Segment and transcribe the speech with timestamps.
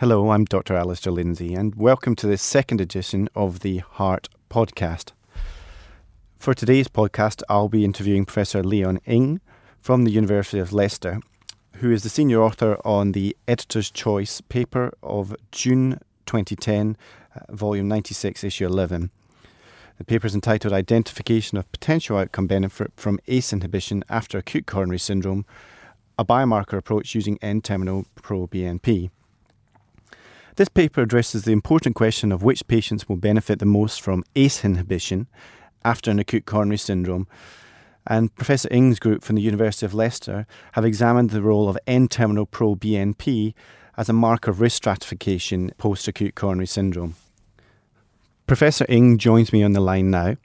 [0.00, 0.74] Hello, I'm Dr.
[0.74, 5.12] Alistair Lindsay, and welcome to the second edition of the Heart Podcast.
[6.38, 9.40] For today's podcast, I'll be interviewing Professor Leon Ng
[9.80, 11.20] from the University of Leicester,
[11.76, 16.98] who is the senior author on the Editor's Choice paper of June 2010,
[17.34, 19.10] uh, volume 96, issue 11.
[19.96, 24.98] The paper is entitled Identification of Potential Outcome Benefit from ACE Inhibition After Acute Coronary
[24.98, 25.46] Syndrome,
[26.18, 29.08] a biomarker approach using N terminal proBNP.
[30.56, 34.64] This paper addresses the important question of which patients will benefit the most from ACE
[34.64, 35.26] inhibition
[35.84, 37.28] after an acute coronary syndrome.
[38.06, 42.08] And Professor Ng's group from the University of Leicester have examined the role of N
[42.08, 43.52] terminal proBNP
[43.98, 47.16] as a marker of risk stratification post acute coronary syndrome.
[48.46, 50.36] Professor Ng joins me on the line now.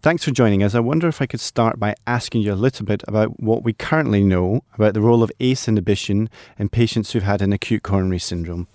[0.00, 0.76] Thanks for joining us.
[0.76, 3.72] I wonder if I could start by asking you a little bit about what we
[3.72, 8.20] currently know about the role of ACE inhibition in patients who've had an acute coronary
[8.20, 8.68] syndrome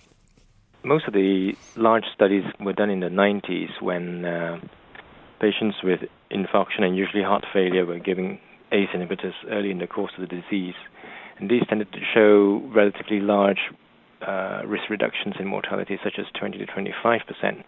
[0.84, 4.58] most of the large studies were done in the 90s when uh,
[5.40, 6.00] patients with
[6.30, 8.38] infarction and usually heart failure were given
[8.72, 10.74] ACE inhibitors early in the course of the disease.
[11.38, 13.58] And these tended to show relatively large
[14.26, 17.64] uh, risk reductions in mortality, such as 20 to 25 percent.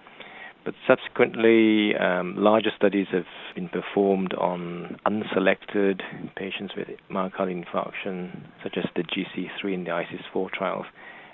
[0.64, 6.02] But subsequently, um, larger studies have been performed on unselected
[6.36, 10.86] patients with myocardial infarction, such as the GISSI-3 and the ISIS-4 trials.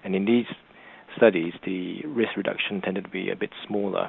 [0.02, 0.46] And in these
[1.18, 4.08] studies, the risk reduction tended to be a bit smaller,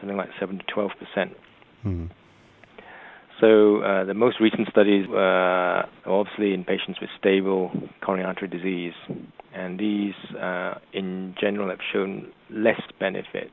[0.00, 1.36] something like 7 to 12 percent.
[1.84, 2.06] Mm-hmm.
[3.40, 7.70] So uh, the most recent studies were obviously in patients with stable
[8.04, 8.94] coronary artery disease,
[9.54, 13.50] and these, uh, in general, have shown less benefit.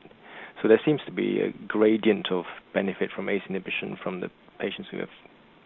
[0.60, 4.88] So there seems to be a gradient of benefit from ACE inhibition from the patients
[4.90, 5.08] who have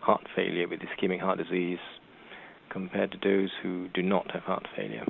[0.00, 1.78] heart failure with ischemic heart disease
[2.70, 5.04] compared to those who do not have heart failure.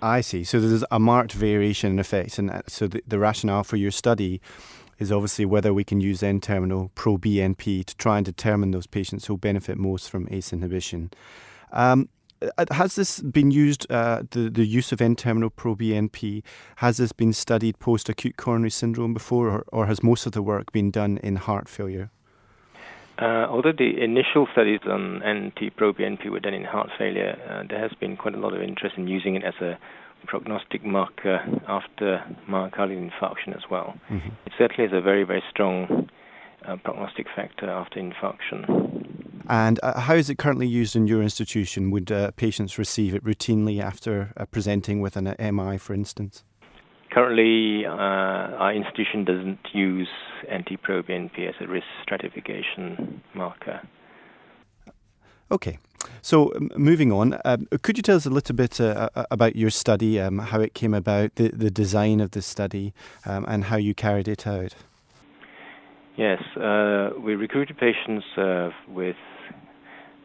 [0.00, 0.44] I see.
[0.44, 3.90] So there's a marked variation in effects, and uh, so the, the rationale for your
[3.90, 4.40] study
[4.98, 9.36] is obviously whether we can use N-terminal pro-BNP to try and determine those patients who
[9.36, 11.10] benefit most from ACE inhibition.
[11.72, 12.08] Um,
[12.40, 16.42] uh, has this been used, uh, the, the use of N-terminal pro-BNP,
[16.76, 20.72] has this been studied post-acute coronary syndrome before, or, or has most of the work
[20.72, 22.10] been done in heart failure?
[23.20, 27.90] Uh, although the initial studies on NT-proBNP were done in heart failure, uh, there has
[27.98, 29.76] been quite a lot of interest in using it as a
[30.26, 33.94] prognostic marker after myocardial infarction as well.
[34.08, 34.28] Mm-hmm.
[34.46, 36.08] It certainly is a very, very strong
[36.66, 39.08] uh, prognostic factor after infarction.
[39.48, 41.90] And uh, how is it currently used in your institution?
[41.90, 46.44] Would uh, patients receive it routinely after uh, presenting with an MI, for instance?
[47.10, 50.08] Currently, uh, our institution doesn't use
[50.44, 53.80] NT-proBNP as a risk stratification marker.
[55.50, 55.78] Okay.
[56.20, 60.20] So, moving on, um, could you tell us a little bit uh, about your study,
[60.20, 62.92] um, how it came about, the, the design of the study,
[63.24, 64.74] um, and how you carried it out?
[66.16, 69.16] Yes, uh, we recruited patients uh, with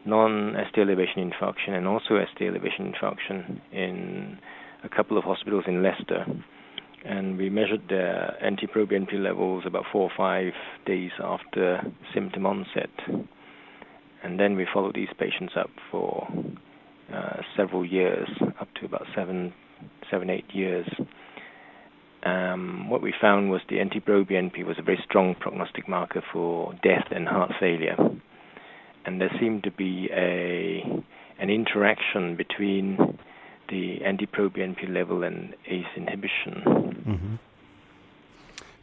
[0.04, 4.38] non ST elevation infarction and also ST elevation infarction in
[4.82, 6.26] a couple of hospitals in Leicester
[7.04, 10.52] and we measured their NT-proBNP levels about four or five
[10.86, 11.82] days after
[12.14, 12.90] symptom onset.
[14.22, 16.26] And then we followed these patients up for
[17.12, 18.28] uh, several years,
[18.58, 19.52] up to about seven,
[20.10, 20.88] seven, eight years.
[22.24, 27.08] Um, what we found was the NT-proBNP was a very strong prognostic marker for death
[27.10, 27.96] and heart failure,
[29.04, 30.82] and there seemed to be a
[31.38, 33.18] an interaction between
[33.68, 36.62] the NT-proBNP level and ACE inhibition.
[37.06, 37.34] Mm-hmm.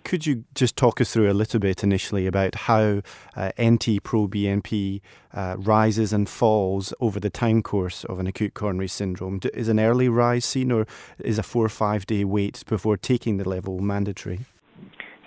[0.03, 3.01] Could you just talk us through a little bit initially about how
[3.35, 4.99] uh, NT-proBNP
[5.33, 9.39] uh, rises and falls over the time course of an acute coronary syndrome?
[9.53, 10.85] Is an early rise seen, or
[11.19, 14.41] is a four or five day wait before taking the level mandatory?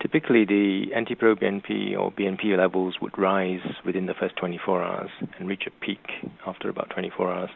[0.03, 5.63] Typically, the NT-proBNP or BNP levels would rise within the first 24 hours and reach
[5.67, 6.05] a peak
[6.47, 7.51] after about 24 hours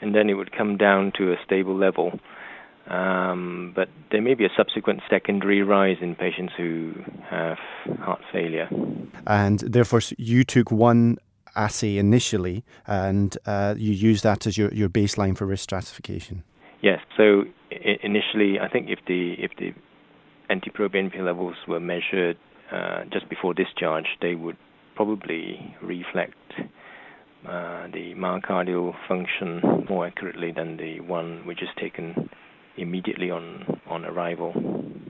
[0.00, 2.18] and then it would come down to a stable level.
[2.88, 6.92] Um, but there may be a subsequent secondary rise in patients who
[7.28, 7.58] have
[8.00, 8.68] heart failure.
[9.26, 11.18] And therefore, you took one
[11.56, 16.42] assay initially and uh, you used that as your, your baseline for risk stratification.
[16.80, 17.00] Yes.
[17.16, 19.72] So I- initially, I think if the if the
[20.52, 22.36] NT-proBNP levels were measured
[22.72, 24.56] uh, just before discharge, they would
[24.96, 26.34] probably reflect
[27.46, 32.28] uh, the myocardial function more accurately than the one which is taken
[32.76, 34.52] immediately on, on arrival.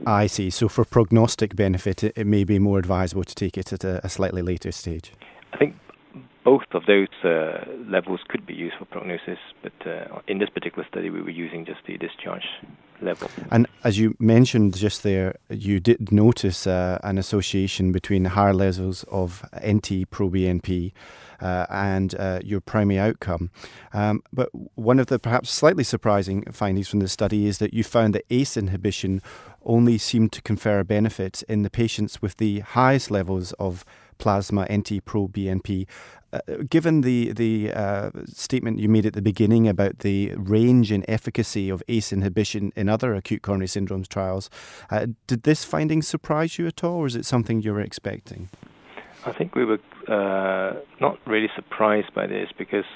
[0.07, 0.51] I see.
[0.51, 4.05] So, for prognostic benefit, it, it may be more advisable to take it at a,
[4.05, 5.13] a slightly later stage.
[6.51, 10.85] Both of those uh, levels could be used for prognosis, but uh, in this particular
[10.91, 12.43] study, we were using just the discharge
[13.01, 13.31] level.
[13.53, 19.05] And as you mentioned just there, you did notice uh, an association between higher levels
[19.05, 20.91] of NT-proBNP
[21.41, 23.51] uh, and uh, your primary outcome.
[23.93, 27.85] Um, but one of the perhaps slightly surprising findings from this study is that you
[27.85, 29.23] found that ACE inhibition
[29.65, 33.85] only seemed to confer a benefit in the patients with the highest levels of
[34.21, 35.87] plasma NT-proBNP.
[36.33, 36.39] Uh,
[36.69, 41.69] given the the uh, statement you made at the beginning about the range and efficacy
[41.69, 44.49] of ACE inhibition in other acute coronary syndromes trials,
[44.91, 48.49] uh, did this finding surprise you at all, or is it something you were expecting?
[49.27, 52.87] I think we were uh, not really surprised by this because,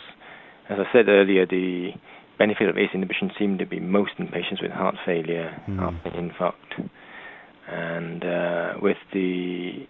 [0.69, 1.91] as I said earlier, the
[2.39, 5.79] benefit of ACE inhibition seemed to be most in patients with heart failure, mm.
[5.79, 6.89] heart infarct,
[7.69, 9.89] and uh, with the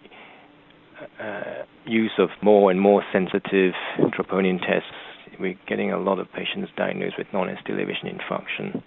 [1.19, 4.91] uh, use of more and more sensitive troponin tests,
[5.39, 8.81] we're getting a lot of patients diagnosed with non-ST elevation infarction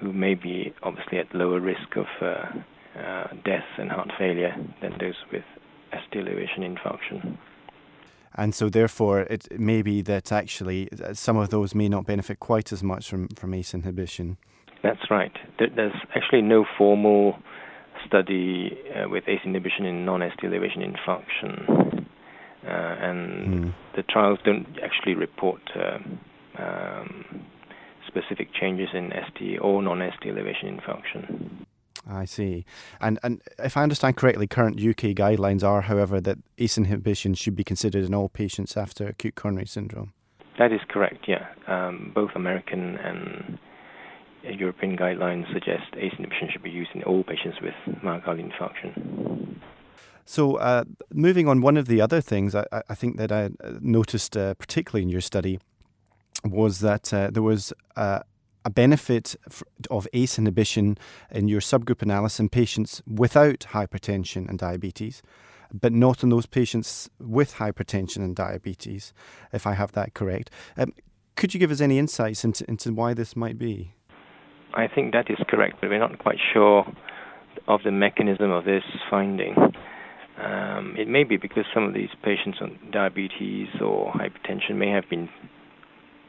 [0.00, 4.92] who may be obviously at lower risk of uh, uh, death and heart failure than
[4.98, 5.44] those with
[5.92, 7.36] ST elevation infarction.
[8.36, 12.40] And so, therefore, it may be that actually uh, some of those may not benefit
[12.40, 14.38] quite as much from, from ACE inhibition.
[14.82, 15.32] That's right.
[15.58, 17.38] There's actually no formal
[18.14, 22.06] study uh, with ACE inhibition in non-ST elevation infarction,
[22.64, 23.74] uh, and mm.
[23.96, 25.98] the trials don't actually report uh,
[26.62, 27.44] um,
[28.06, 31.66] specific changes in ST or non-ST elevation infarction.
[32.08, 32.64] I see.
[33.00, 37.56] And and if I understand correctly, current UK guidelines are, however, that ACE inhibition should
[37.56, 40.12] be considered in all patients after acute coronary syndrome.
[40.58, 41.24] That is correct.
[41.26, 43.58] Yeah, um, both American and
[44.52, 49.56] European guidelines suggest ACE inhibition should be used in all patients with myocardial infarction.
[50.24, 53.50] So, uh, moving on, one of the other things I, I think that I
[53.80, 55.58] noticed, uh, particularly in your study,
[56.44, 58.20] was that uh, there was uh,
[58.64, 59.36] a benefit
[59.90, 60.96] of ACE inhibition
[61.30, 65.22] in your subgroup analysis in patients without hypertension and diabetes,
[65.72, 69.12] but not in those patients with hypertension and diabetes,
[69.52, 70.50] if I have that correct.
[70.76, 70.94] Um,
[71.36, 73.92] could you give us any insights into, into why this might be?
[74.74, 76.84] I think that is correct, but we're not quite sure
[77.68, 79.54] of the mechanism of this finding.
[80.42, 85.04] Um, it may be because some of these patients on diabetes or hypertension may have
[85.08, 85.28] been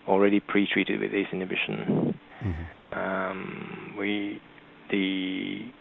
[0.07, 2.19] already pre-treated with ACE inhibition.
[2.43, 2.99] Mm-hmm.
[2.99, 4.39] Um, we
[4.91, 5.71] the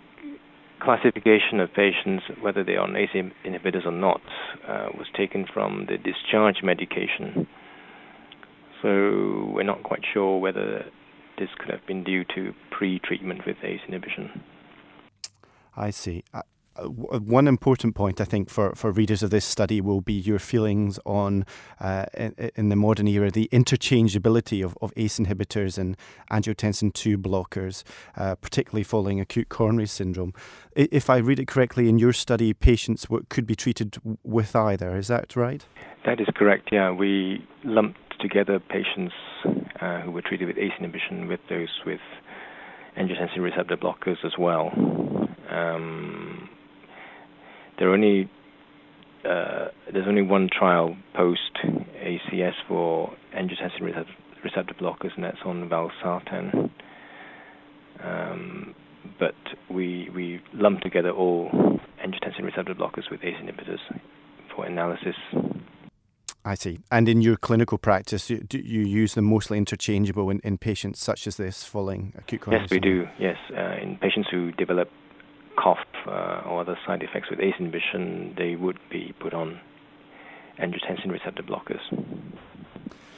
[0.81, 3.10] classification of patients, whether they are on ACE
[3.44, 4.20] inhibitors or not,
[4.67, 7.46] uh, was taken from the discharge medication.
[8.82, 10.84] So we're not quite sure whether
[11.38, 14.42] this could have been due to pre-treatment with ACE inhibition.
[15.76, 16.25] I see.
[16.32, 16.42] Uh,
[16.76, 20.38] uh one important point, I think, for, for readers of this study will be your
[20.38, 21.46] feelings on,
[21.81, 25.96] uh, in, in, the modern era, the interchangeability of, of ACE inhibitors and
[26.31, 27.84] angiotensin II blockers,
[28.16, 30.32] uh, particularly following acute coronary syndrome.
[30.75, 34.96] If I read it correctly, in your study, patients could be treated with either.
[34.96, 35.64] Is that right?
[36.04, 36.90] That is correct, yeah.
[36.90, 39.14] We lumped together patients
[39.80, 42.00] who were treated with ACE inhibition with those with
[42.98, 44.70] angiotensin receptor blockers as well.
[45.50, 46.48] Um,
[47.78, 48.30] there are only
[49.24, 54.06] uh, there's only one trial post ACS for angiotensin
[54.44, 56.70] receptor blockers, and that's on valsartan.
[58.02, 58.74] Um,
[59.18, 59.34] but
[59.70, 61.48] we we lump together all
[62.04, 63.81] angiotensin receptor blockers with ACE inhibitors
[64.54, 65.16] for analysis
[66.44, 66.81] I see.
[66.91, 71.27] And in your clinical practice, do you use them mostly interchangeable in, in patients such
[71.27, 73.08] as this following acute coronary Yes, we do.
[73.19, 74.91] Yes, uh, in patients who develop
[75.56, 79.58] cough uh, or other side effects with ACE inhibition, they would be put on
[80.60, 81.81] angiotensin receptor blockers.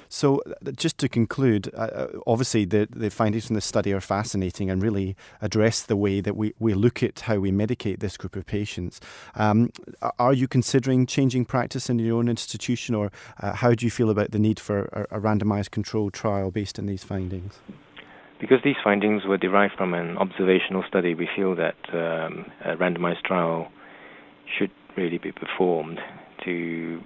[0.08, 4.00] So, uh, just to conclude, uh, uh, obviously the, the findings from this study are
[4.00, 8.16] fascinating and really address the way that we, we look at how we medicate this
[8.16, 9.00] group of patients.
[9.34, 9.70] Um,
[10.18, 13.10] are you considering changing practice in your own institution, or
[13.40, 16.78] uh, how do you feel about the need for a, a randomized controlled trial based
[16.78, 17.58] on these findings?
[18.38, 23.22] Because these findings were derived from an observational study, we feel that um, a randomized
[23.22, 23.72] trial
[24.58, 25.98] should really be performed
[26.44, 27.00] to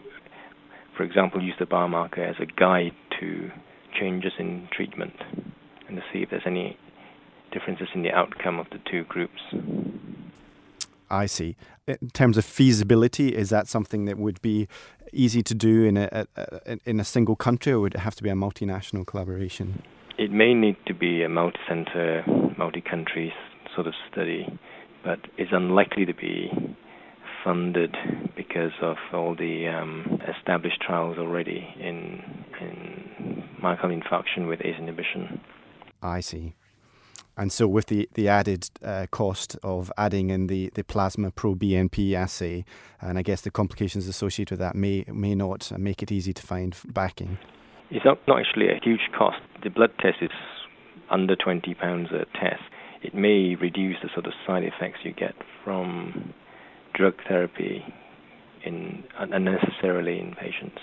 [1.01, 3.51] for example, use the biomarker as a guide to
[3.99, 5.15] changes in treatment
[5.89, 6.77] and to see if there's any
[7.51, 9.41] differences in the outcome of the two groups.
[11.09, 11.57] I see.
[11.87, 14.69] In terms of feasibility, is that something that would be
[15.11, 18.23] easy to do in a, a, in a single country, or would it have to
[18.23, 19.83] be a multinational collaboration?
[20.19, 22.25] It may need to be a multi-center,
[22.59, 23.33] multi-country
[23.75, 24.47] sort of study,
[25.03, 26.51] but it's unlikely to be
[27.45, 27.97] funded
[28.37, 32.23] because of all the um, established trials already in
[32.61, 35.41] in myocardial infarction with ACE inhibition.
[36.03, 36.55] I see.
[37.37, 41.55] And so, with the, the added uh, cost of adding in the, the plasma pro
[41.55, 42.65] BNP assay,
[43.01, 46.43] and I guess the complications associated with that may may not make it easy to
[46.43, 47.39] find backing.
[47.91, 49.39] It's not, not actually a huge cost.
[49.63, 50.31] The blood test is
[51.11, 52.63] under twenty pounds a test.
[53.03, 56.35] It may reduce the sort of side effects you get from
[56.95, 57.85] drug therapy
[58.65, 60.79] in unnecessarily in patients.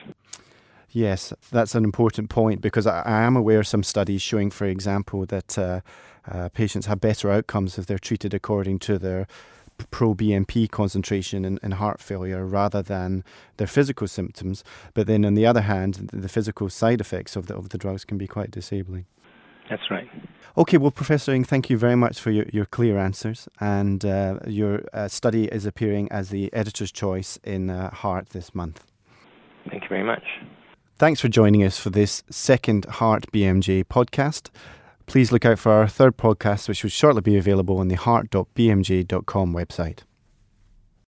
[0.89, 4.65] Yes, that's an important point because I, I am aware of some studies showing, for
[4.65, 5.81] example, that uh,
[6.29, 9.27] uh, patients have better outcomes if they're treated according to their
[9.91, 13.23] pro BNP concentration in, in, heart failure rather than
[13.57, 14.63] their physical symptoms.
[14.93, 18.03] But then, on the other hand, the physical side effects of the, of the drugs
[18.03, 19.05] can be quite disabling.
[19.69, 20.07] That's right.
[20.57, 23.47] Okay, well, Professor Ng, thank you very much for your, your clear answers.
[23.59, 28.55] And uh, your uh, study is appearing as the editor's choice in uh, Heart this
[28.55, 28.83] month.
[29.69, 30.23] Thank you very much.
[30.97, 34.49] Thanks for joining us for this second Heart BMJ podcast.
[35.05, 39.53] Please look out for our third podcast, which will shortly be available on the heart.bmj.com
[39.53, 39.99] website.